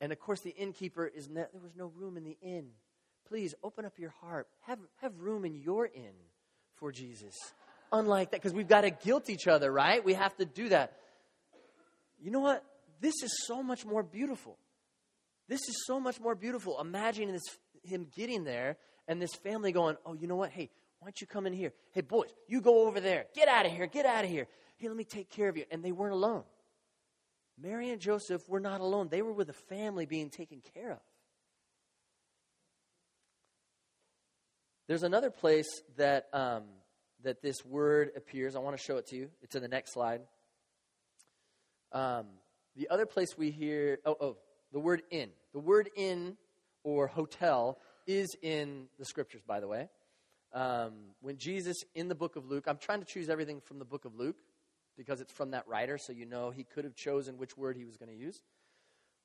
[0.00, 2.70] And of course, the innkeeper is, ne- there was no room in the inn
[3.32, 4.46] please open up your heart.
[4.66, 6.12] Have, have room in your inn
[6.74, 7.34] for Jesus.
[7.90, 10.04] Unlike that, because we've got to guilt each other, right?
[10.04, 10.98] We have to do that.
[12.20, 12.62] You know what?
[13.00, 14.58] This is so much more beautiful.
[15.48, 16.78] This is so much more beautiful.
[16.78, 17.42] Imagine this,
[17.82, 18.76] him getting there
[19.08, 20.50] and this family going, oh, you know what?
[20.50, 21.72] Hey, why don't you come in here?
[21.92, 23.24] Hey, boys, you go over there.
[23.34, 23.86] Get out of here.
[23.86, 24.46] Get out of here.
[24.88, 25.64] Let me take care of you.
[25.70, 26.44] And they weren't alone.
[27.60, 29.08] Mary and Joseph were not alone.
[29.10, 30.98] They were with a family being taken care of.
[34.88, 36.64] There's another place that, um,
[37.22, 38.56] that this word appears.
[38.56, 39.30] I want to show it to you.
[39.42, 40.22] It's in the next slide.
[41.92, 42.26] Um,
[42.74, 44.36] the other place we hear, oh, oh,
[44.72, 45.30] the word inn.
[45.52, 46.36] The word inn
[46.82, 49.88] or hotel is in the scriptures, by the way.
[50.52, 53.84] Um, when Jesus in the book of Luke, I'm trying to choose everything from the
[53.84, 54.36] book of Luke
[54.96, 57.84] because it's from that writer, so you know he could have chosen which word he
[57.84, 58.42] was going to use.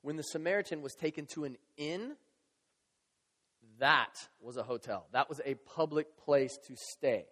[0.02, 2.12] When the Samaritan was taken to an inn,
[3.78, 5.06] that was a hotel.
[5.12, 7.26] That was a public place to stay.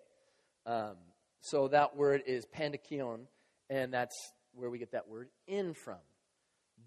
[0.64, 0.96] Um,
[1.40, 3.26] so that word is pandakion,
[3.70, 4.16] and that's
[4.52, 5.98] where we get that word in from.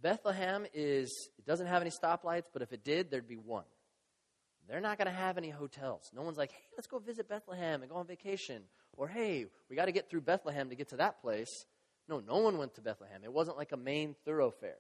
[0.02, 3.66] Bethlehem is, it doesn't have any stoplights, but if it did, there'd be one.
[4.68, 6.12] They're not going to have any hotels.
[6.14, 8.62] No one's like, hey, let's go visit Bethlehem and go on vacation.
[9.00, 11.48] Or, hey, we got to get through Bethlehem to get to that place.
[12.10, 13.22] No, no one went to Bethlehem.
[13.24, 14.76] It wasn't like a main thoroughfare.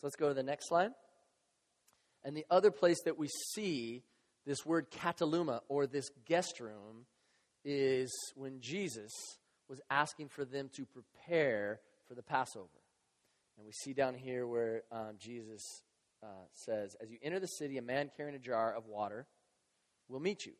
[0.00, 0.92] So let's go to the next slide.
[2.24, 4.02] And the other place that we see
[4.46, 7.04] this word kataluma or this guest room
[7.66, 9.12] is when Jesus
[9.68, 12.80] was asking for them to prepare for the Passover.
[13.58, 15.60] And we see down here where um, Jesus
[16.22, 19.26] uh, says, As you enter the city, a man carrying a jar of water
[20.08, 20.52] will meet you.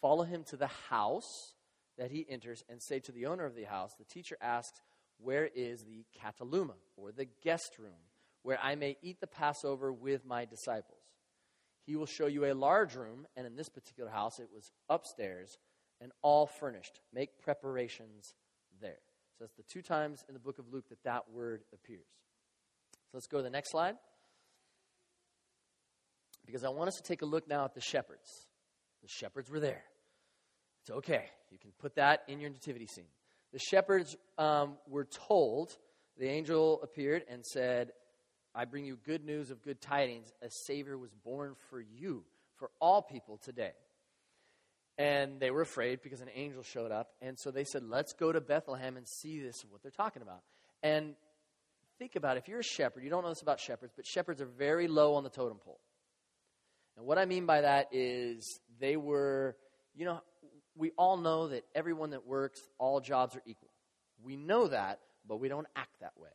[0.00, 1.54] Follow him to the house
[2.02, 4.80] that he enters and say to the owner of the house, The teacher asks,
[5.18, 8.10] Where is the kataluma, or the guest room,
[8.42, 10.98] where I may eat the Passover with my disciples?
[11.86, 15.58] He will show you a large room, and in this particular house, it was upstairs
[16.00, 16.98] and all furnished.
[17.14, 18.34] Make preparations
[18.80, 18.98] there.
[19.38, 22.08] So that's the two times in the book of Luke that that word appears.
[22.92, 23.94] So let's go to the next slide.
[26.44, 28.48] Because I want us to take a look now at the shepherds.
[29.02, 29.84] The shepherds were there.
[30.80, 31.26] It's okay.
[31.52, 33.06] You can put that in your nativity scene.
[33.52, 35.76] The shepherds um, were told,
[36.18, 37.92] the angel appeared and said,
[38.54, 40.32] I bring you good news of good tidings.
[40.42, 42.24] A Savior was born for you,
[42.56, 43.72] for all people today.
[44.98, 47.10] And they were afraid because an angel showed up.
[47.20, 50.40] And so they said, Let's go to Bethlehem and see this, what they're talking about.
[50.82, 51.14] And
[51.98, 52.40] think about it.
[52.40, 55.14] If you're a shepherd, you don't know this about shepherds, but shepherds are very low
[55.14, 55.80] on the totem pole.
[56.96, 59.56] And what I mean by that is they were,
[59.94, 60.20] you know,
[60.76, 63.70] we all know that everyone that works, all jobs are equal.
[64.22, 66.30] We know that, but we don't act that way.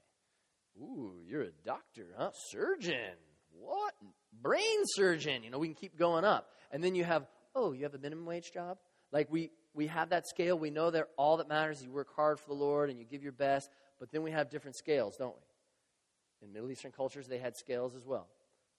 [0.80, 2.32] Ooh, you're a doctor, huh?
[2.50, 3.16] Surgeon.
[3.60, 3.94] What?
[4.42, 5.44] Brain surgeon.
[5.44, 6.50] You know, we can keep going up.
[6.72, 8.78] And then you have, oh, you have a minimum wage job?
[9.12, 10.58] Like we, we have that scale.
[10.60, 13.06] We know that all that matters is you work hard for the Lord and you
[13.06, 13.70] give your best.
[14.00, 16.48] But then we have different scales, don't we?
[16.48, 18.28] In Middle Eastern cultures, they had scales as well.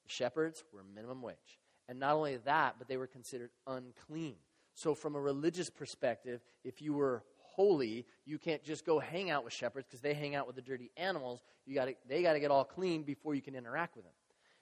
[0.05, 1.59] The shepherds were minimum wage.
[1.89, 4.37] And not only that, but they were considered unclean.
[4.79, 9.43] So, from a religious perspective, if you were holy, you can't just go hang out
[9.43, 11.43] with shepherds because they hang out with the dirty animals.
[11.67, 14.15] You gotta, they got to get all clean before you can interact with them.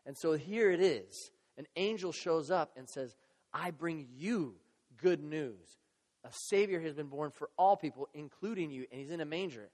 [0.06, 1.30] And so here it is.
[1.58, 3.14] An angel shows up and says,
[3.52, 4.54] I bring you
[5.02, 5.76] good news.
[6.24, 9.68] A Savior has been born for all people, including you, and he's in a manger.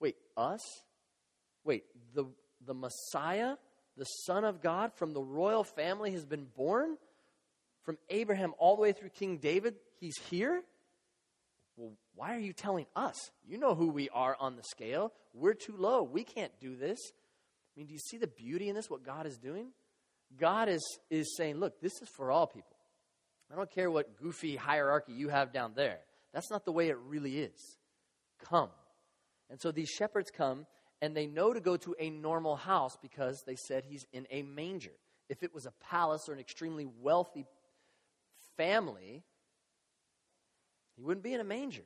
[0.00, 0.60] Wait, us?
[1.64, 2.26] Wait, the,
[2.66, 3.54] the Messiah,
[3.96, 6.98] the Son of God from the royal family, has been born?
[7.88, 10.62] From Abraham all the way through King David, he's here?
[11.78, 13.16] Well, why are you telling us?
[13.46, 15.10] You know who we are on the scale.
[15.32, 16.02] We're too low.
[16.02, 16.98] We can't do this.
[17.08, 19.68] I mean, do you see the beauty in this, what God is doing?
[20.38, 22.76] God is, is saying, look, this is for all people.
[23.50, 26.00] I don't care what goofy hierarchy you have down there.
[26.34, 27.78] That's not the way it really is.
[28.50, 28.68] Come.
[29.48, 30.66] And so these shepherds come,
[31.00, 34.42] and they know to go to a normal house because they said he's in a
[34.42, 34.92] manger.
[35.30, 37.46] If it was a palace or an extremely wealthy
[38.58, 39.24] family,
[40.96, 41.84] he wouldn't be in a manger.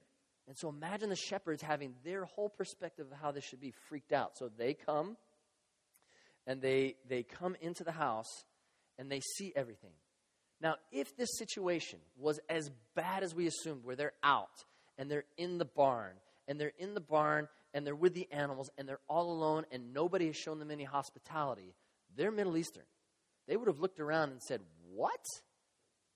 [0.48, 4.12] And so imagine the shepherds having their whole perspective of how this should be freaked
[4.12, 4.36] out.
[4.36, 5.16] So they come
[6.46, 8.44] and they they come into the house
[8.98, 9.92] and they see everything.
[10.60, 14.64] Now, if this situation was as bad as we assumed, where they're out
[14.96, 16.14] and they're in the barn
[16.46, 19.92] and they're in the barn and they're with the animals and they're all alone and
[19.92, 21.74] nobody has shown them any hospitality,
[22.16, 22.84] they're Middle Eastern.
[23.48, 24.60] They would have looked around and said,
[24.92, 25.24] What?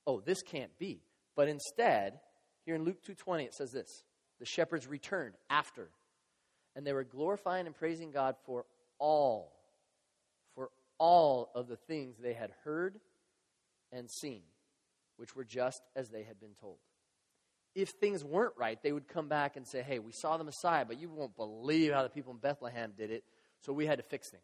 [0.07, 1.03] Oh, this can't be.
[1.35, 2.21] But instead,
[2.65, 4.05] here in Luke 2:20 it says this.
[4.39, 5.91] The shepherds returned after
[6.75, 8.67] and they were glorifying and praising God for
[8.99, 9.53] all
[10.55, 13.01] for all of the things they had heard
[13.93, 14.43] and seen,
[15.17, 16.79] which were just as they had been told.
[17.75, 20.85] If things weren't right, they would come back and say, Hey, we saw the Messiah,
[20.85, 23.25] but you won't believe how the people in Bethlehem did it,
[23.61, 24.43] so we had to fix things.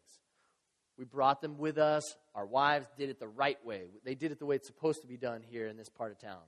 [0.97, 2.03] We brought them with us.
[2.35, 3.85] Our wives did it the right way.
[4.03, 6.19] They did it the way it's supposed to be done here in this part of
[6.19, 6.43] town.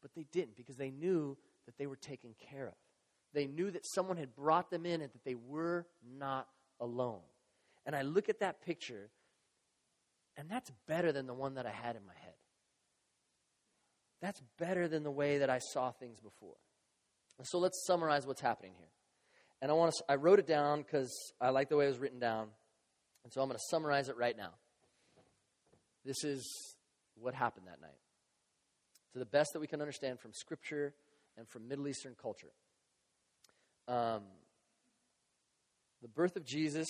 [0.00, 2.74] But they didn't because they knew that they were taken care of.
[3.34, 5.86] They knew that someone had brought them in and that they were
[6.18, 6.48] not
[6.80, 7.20] alone.
[7.84, 9.10] And I look at that picture,
[10.36, 12.34] and that's better than the one that I had in my head.
[14.20, 16.56] That's better than the way that I saw things before.
[17.38, 18.88] And so let's summarize what's happening here.
[19.60, 21.98] And I want to I wrote it down because I like the way it was
[21.98, 22.48] written down.
[23.28, 24.52] And so I'm going to summarize it right now.
[26.02, 26.50] This is
[27.14, 27.98] what happened that night.
[29.12, 30.94] To the best that we can understand from Scripture
[31.36, 32.54] and from Middle Eastern culture.
[33.86, 34.22] Um,
[36.00, 36.86] the birth of Jesus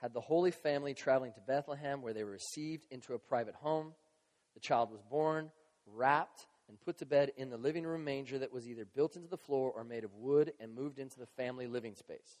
[0.00, 3.92] had the Holy Family traveling to Bethlehem, where they were received into a private home.
[4.54, 5.50] The child was born,
[5.84, 9.26] wrapped, and put to bed in the living room manger that was either built into
[9.26, 12.38] the floor or made of wood and moved into the family living space.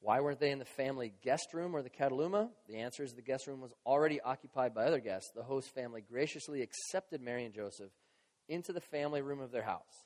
[0.00, 2.50] Why weren't they in the family guest room or the kataluma?
[2.68, 5.30] The answer is the guest room was already occupied by other guests.
[5.34, 7.90] The host family graciously accepted Mary and Joseph
[8.48, 10.04] into the family room of their house.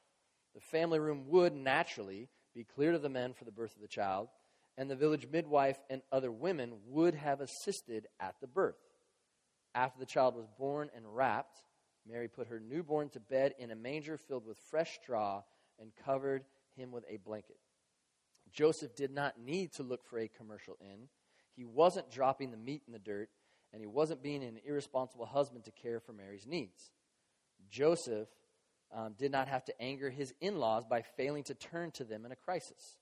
[0.54, 3.88] The family room would naturally be cleared of the men for the birth of the
[3.88, 4.28] child,
[4.76, 8.80] and the village midwife and other women would have assisted at the birth.
[9.74, 11.62] After the child was born and wrapped,
[12.08, 15.42] Mary put her newborn to bed in a manger filled with fresh straw
[15.78, 16.44] and covered
[16.76, 17.58] him with a blanket.
[18.52, 21.08] Joseph did not need to look for a commercial inn.
[21.56, 23.28] He wasn't dropping the meat in the dirt,
[23.72, 26.90] and he wasn't being an irresponsible husband to care for Mary's needs.
[27.70, 28.28] Joseph
[28.92, 32.24] um, did not have to anger his in laws by failing to turn to them
[32.24, 32.96] in a crisis.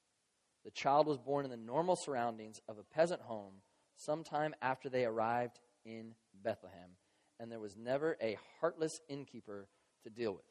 [0.65, 3.55] The child was born in the normal surroundings of a peasant home
[3.97, 6.91] sometime after they arrived in Bethlehem,
[7.41, 9.69] and there was never a heartless innkeeper
[10.05, 10.45] to deal with.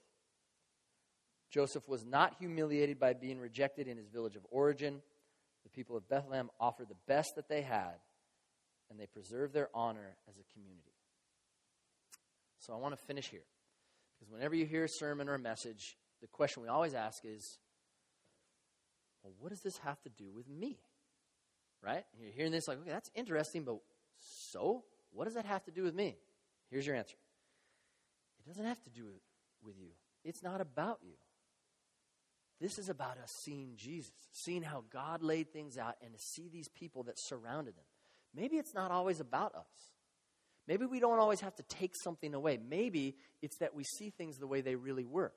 [1.50, 5.02] Joseph was not humiliated by being rejected in his village of origin.
[5.64, 7.96] The people of Bethlehem offered the best that they had,
[8.90, 10.94] and they preserved their honor as a community.
[12.60, 13.46] So I want to finish here.
[14.18, 17.60] Because whenever you hear a sermon or a message, the question we always ask is,
[19.24, 20.80] well, what does this have to do with me?
[21.84, 22.04] Right?
[22.14, 23.78] And you're hearing this like, okay, that's interesting, but
[24.20, 24.84] so?
[25.12, 26.18] What does that have to do with me?
[26.70, 27.16] Here's your answer
[28.40, 29.06] it doesn't have to do
[29.64, 29.90] with you,
[30.24, 31.14] it's not about you.
[32.60, 36.50] This is about us seeing Jesus, seeing how God laid things out, and to see
[36.50, 37.86] these people that surrounded them.
[38.34, 39.66] Maybe it's not always about us.
[40.68, 42.58] Maybe we don't always have to take something away.
[42.58, 45.32] Maybe it's that we see things the way they really were.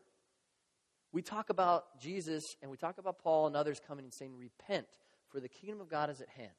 [1.13, 4.87] We talk about Jesus and we talk about Paul and others coming and saying, Repent,
[5.29, 6.51] for the kingdom of God is at hand.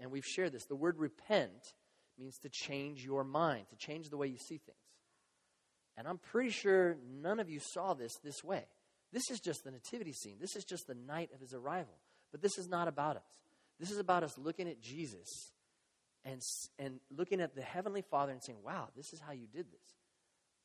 [0.00, 0.64] And we've shared this.
[0.64, 1.74] The word repent
[2.18, 4.78] means to change your mind, to change the way you see things.
[5.96, 8.64] And I'm pretty sure none of you saw this this way.
[9.12, 10.36] This is just the nativity scene.
[10.40, 11.94] This is just the night of his arrival.
[12.30, 13.22] But this is not about us.
[13.78, 15.52] This is about us looking at Jesus
[16.24, 16.40] and,
[16.78, 19.96] and looking at the Heavenly Father and saying, wow, this is how you did this.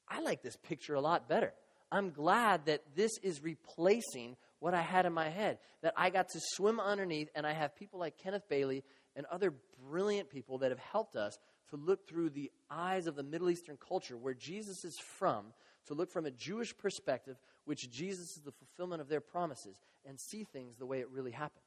[0.07, 1.53] I like this picture a lot better.
[1.91, 6.29] I'm glad that this is replacing what I had in my head, that I got
[6.29, 8.83] to swim underneath, and I have people like Kenneth Bailey
[9.15, 9.53] and other
[9.87, 11.37] brilliant people that have helped us
[11.69, 15.53] to look through the eyes of the Middle Eastern culture where Jesus is from,
[15.87, 20.19] to look from a Jewish perspective, which Jesus is the fulfillment of their promises, and
[20.19, 21.61] see things the way it really happened.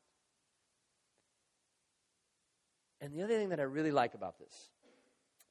[3.00, 4.70] And the other thing that I really like about this,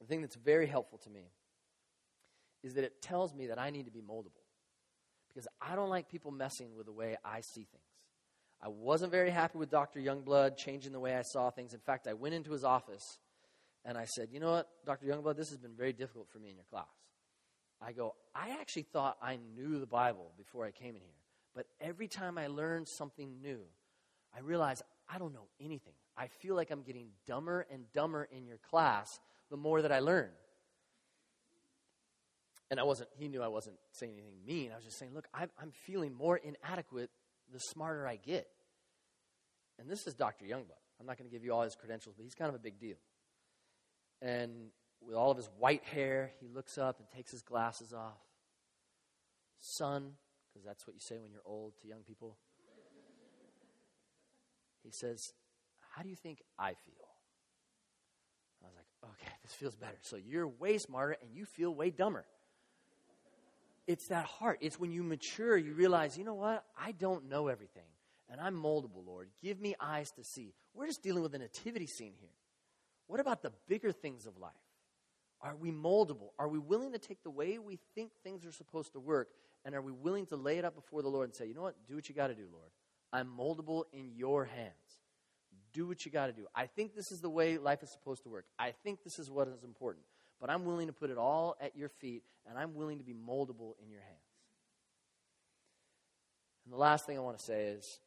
[0.00, 1.30] the thing that's very helpful to me,
[2.62, 4.44] is that it tells me that I need to be moldable.
[5.28, 7.84] Because I don't like people messing with the way I see things.
[8.60, 10.00] I wasn't very happy with Dr.
[10.00, 11.74] Youngblood changing the way I saw things.
[11.74, 13.18] In fact, I went into his office
[13.84, 15.06] and I said, You know what, Dr.
[15.06, 16.86] Youngblood, this has been very difficult for me in your class.
[17.80, 21.10] I go, I actually thought I knew the Bible before I came in here.
[21.54, 23.60] But every time I learn something new,
[24.36, 25.94] I realize I don't know anything.
[26.16, 30.00] I feel like I'm getting dumber and dumber in your class the more that I
[30.00, 30.30] learn.
[32.70, 34.72] And I wasn't, he knew I wasn't saying anything mean.
[34.72, 37.10] I was just saying, look, I'm, I'm feeling more inadequate
[37.52, 38.48] the smarter I get.
[39.78, 40.44] And this is Dr.
[40.44, 40.82] Youngblood.
[41.00, 42.78] I'm not going to give you all his credentials, but he's kind of a big
[42.78, 42.96] deal.
[44.20, 44.70] And
[45.06, 48.18] with all of his white hair, he looks up and takes his glasses off.
[49.60, 50.12] Son,
[50.52, 52.36] because that's what you say when you're old to young people.
[54.82, 55.32] He says,
[55.94, 57.08] How do you think I feel?
[58.62, 59.98] I was like, Okay, this feels better.
[60.02, 62.24] So you're way smarter and you feel way dumber.
[63.86, 64.58] It's that heart.
[64.60, 66.64] It's when you mature, you realize, you know what?
[66.78, 67.88] I don't know everything.
[68.30, 69.30] And I'm moldable, Lord.
[69.42, 70.52] Give me eyes to see.
[70.74, 72.28] We're just dealing with a nativity scene here.
[73.06, 74.52] What about the bigger things of life?
[75.40, 76.30] Are we moldable?
[76.38, 79.28] Are we willing to take the way we think things are supposed to work
[79.64, 81.62] and are we willing to lay it up before the Lord and say, you know
[81.62, 81.76] what?
[81.86, 82.70] Do what you got to do, Lord.
[83.12, 84.72] I'm moldable in your hands.
[85.72, 86.46] Do what you got to do.
[86.54, 88.46] I think this is the way life is supposed to work.
[88.58, 90.04] I think this is what is important.
[90.40, 93.14] But I'm willing to put it all at your feet and I'm willing to be
[93.14, 94.18] moldable in your hands.
[96.64, 98.00] And the last thing I want to say is,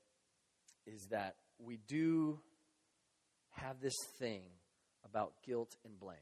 [0.86, 2.40] is that we do
[3.52, 4.42] have this thing
[5.06, 6.18] about guilt and blame.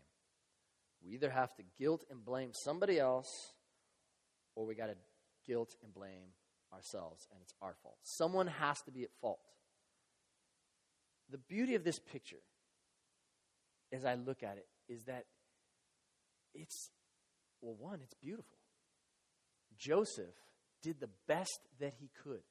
[1.04, 3.30] We either have to guilt and blame somebody else,
[4.56, 4.96] or we got to
[5.46, 6.34] guilt and blame
[6.74, 7.98] ourselves, and it's our fault.
[8.04, 9.40] Someone has to be at fault.
[11.32, 12.42] The beauty of this picture,
[13.94, 15.26] as I look at it, is that
[16.54, 16.90] it's,
[17.62, 18.58] well, one, it's beautiful.
[19.78, 20.36] Joseph
[20.82, 22.42] did the best that he could,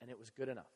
[0.00, 0.66] and it was good enough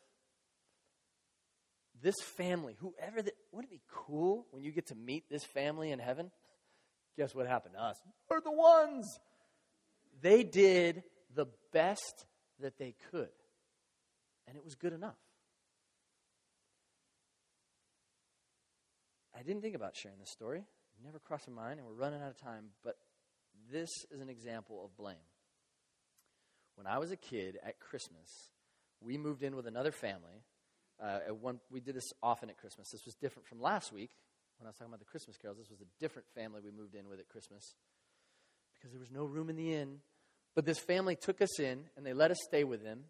[2.03, 5.91] this family, whoever that, wouldn't it be cool when you get to meet this family
[5.91, 6.31] in heaven?
[7.17, 7.97] Guess what happened to us?
[8.29, 9.19] We're the ones.
[10.21, 11.03] They did
[11.35, 12.27] the best
[12.61, 13.29] that they could,
[14.47, 15.17] and it was good enough.
[19.37, 20.59] I didn't think about sharing this story.
[20.59, 22.97] It never crossed my mind, and we're running out of time, but
[23.71, 25.17] this is an example of blame.
[26.77, 28.51] When I was a kid at Christmas,
[29.01, 30.45] we moved in with another family
[31.03, 32.91] uh, one, we did this often at Christmas.
[32.91, 34.11] This was different from last week
[34.63, 36.95] when I was talking about the Christmas carols, this was a different family we moved
[36.95, 37.75] in with at Christmas
[38.75, 39.99] because there was no room in the inn.
[40.55, 43.01] But this family took us in and they let us stay with them.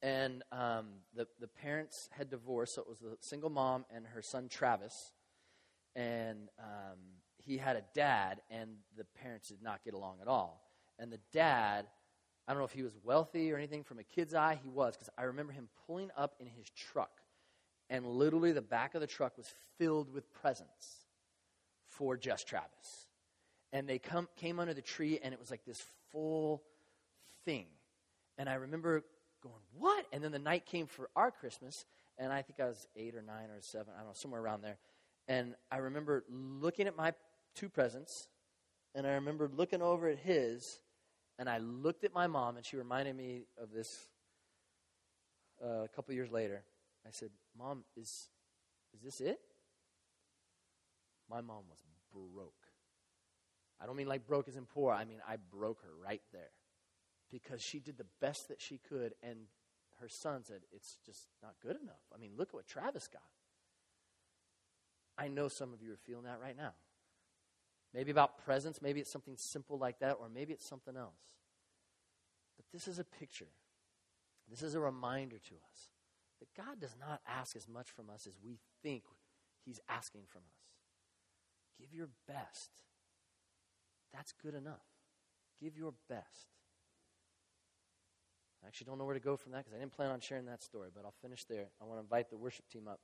[0.00, 4.22] And um, the, the parents had divorced, so it was a single mom and her
[4.22, 4.94] son Travis.
[5.94, 6.98] And um,
[7.36, 10.62] he had a dad, and the parents did not get along at all.
[10.98, 11.84] And the dad,
[12.48, 14.96] I don't know if he was wealthy or anything from a kid's eye, he was,
[14.96, 17.20] because I remember him pulling up in his truck,
[17.90, 21.06] and literally the back of the truck was filled with presents
[21.88, 23.08] for just Travis.
[23.72, 26.62] And they come, came under the tree, and it was like this full
[27.44, 27.66] thing.
[28.38, 29.04] And I remember
[29.42, 30.06] going, What?
[30.12, 31.84] And then the night came for our Christmas,
[32.18, 34.62] and I think I was eight or nine or seven, I don't know, somewhere around
[34.62, 34.78] there.
[35.26, 37.14] And I remember looking at my
[37.54, 38.28] two presents,
[38.94, 40.80] and I remember looking over at his,
[41.38, 44.08] and I looked at my mom, and she reminded me of this
[45.64, 46.62] uh, a couple years later.
[47.06, 48.28] I said, Mom, is,
[48.94, 49.40] is this it?
[51.30, 51.82] My mom was
[52.12, 52.52] broke.
[53.80, 56.52] I don't mean like broke as in poor, I mean I broke her right there
[57.30, 59.38] because she did the best that she could, and
[60.00, 62.00] her son said, It's just not good enough.
[62.14, 63.22] I mean, look at what Travis got.
[65.16, 66.72] I know some of you are feeling that right now.
[67.92, 71.18] Maybe about presents, maybe it's something simple like that, or maybe it's something else.
[72.56, 73.50] But this is a picture.
[74.50, 75.93] This is a reminder to us
[76.44, 79.04] that God does not ask as much from us as we think
[79.64, 80.60] He's asking from us.
[81.78, 82.70] Give your best.
[84.12, 84.84] That's good enough.
[85.60, 86.48] Give your best.
[88.62, 90.46] I actually don't know where to go from that because I didn't plan on sharing
[90.46, 91.68] that story, but I'll finish there.
[91.80, 93.00] I want to invite the worship team up.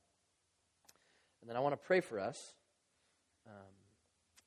[1.41, 2.37] And then I want to pray for us.
[3.47, 3.75] Um,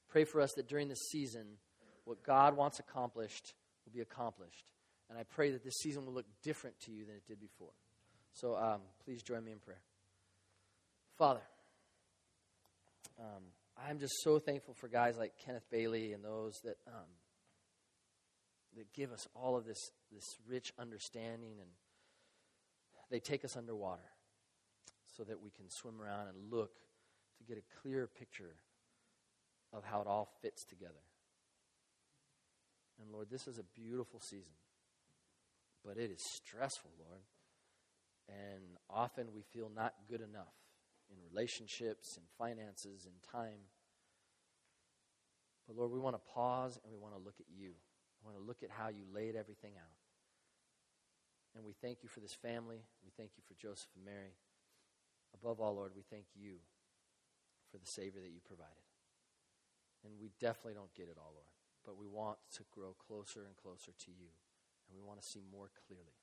[0.10, 1.58] pray for us that during this season,
[2.06, 3.54] what God wants accomplished
[3.86, 4.66] will be accomplished.
[5.10, 7.74] And I pray that this season will look different to you than it did before.
[8.34, 9.82] So um, please join me in prayer.
[11.18, 11.42] Father,
[13.20, 13.44] um,
[13.78, 17.10] I'm just so thankful for guys like Kenneth Bailey and those that um,
[18.76, 21.70] that give us all of this this rich understanding, and
[23.12, 24.02] they take us underwater
[25.16, 26.72] so that we can swim around and look
[27.38, 28.56] to get a clear picture
[29.72, 30.94] of how it all fits together.
[33.00, 34.54] And Lord, this is a beautiful season,
[35.86, 37.22] but it is stressful, Lord.
[38.30, 40.54] And often we feel not good enough
[41.10, 43.70] in relationships in finances in time.
[45.68, 47.72] But Lord, we want to pause and we want to look at you.
[48.22, 49.98] We want to look at how you laid everything out.
[51.56, 52.82] And we thank you for this family.
[53.04, 54.34] We thank you for Joseph and Mary.
[55.34, 56.58] Above all, Lord, we thank you
[57.72, 58.86] for the Savior that you provided.
[60.04, 61.52] And we definitely don't get it all, Lord,
[61.86, 64.30] but we want to grow closer and closer to you,
[64.88, 66.23] and we want to see more clearly.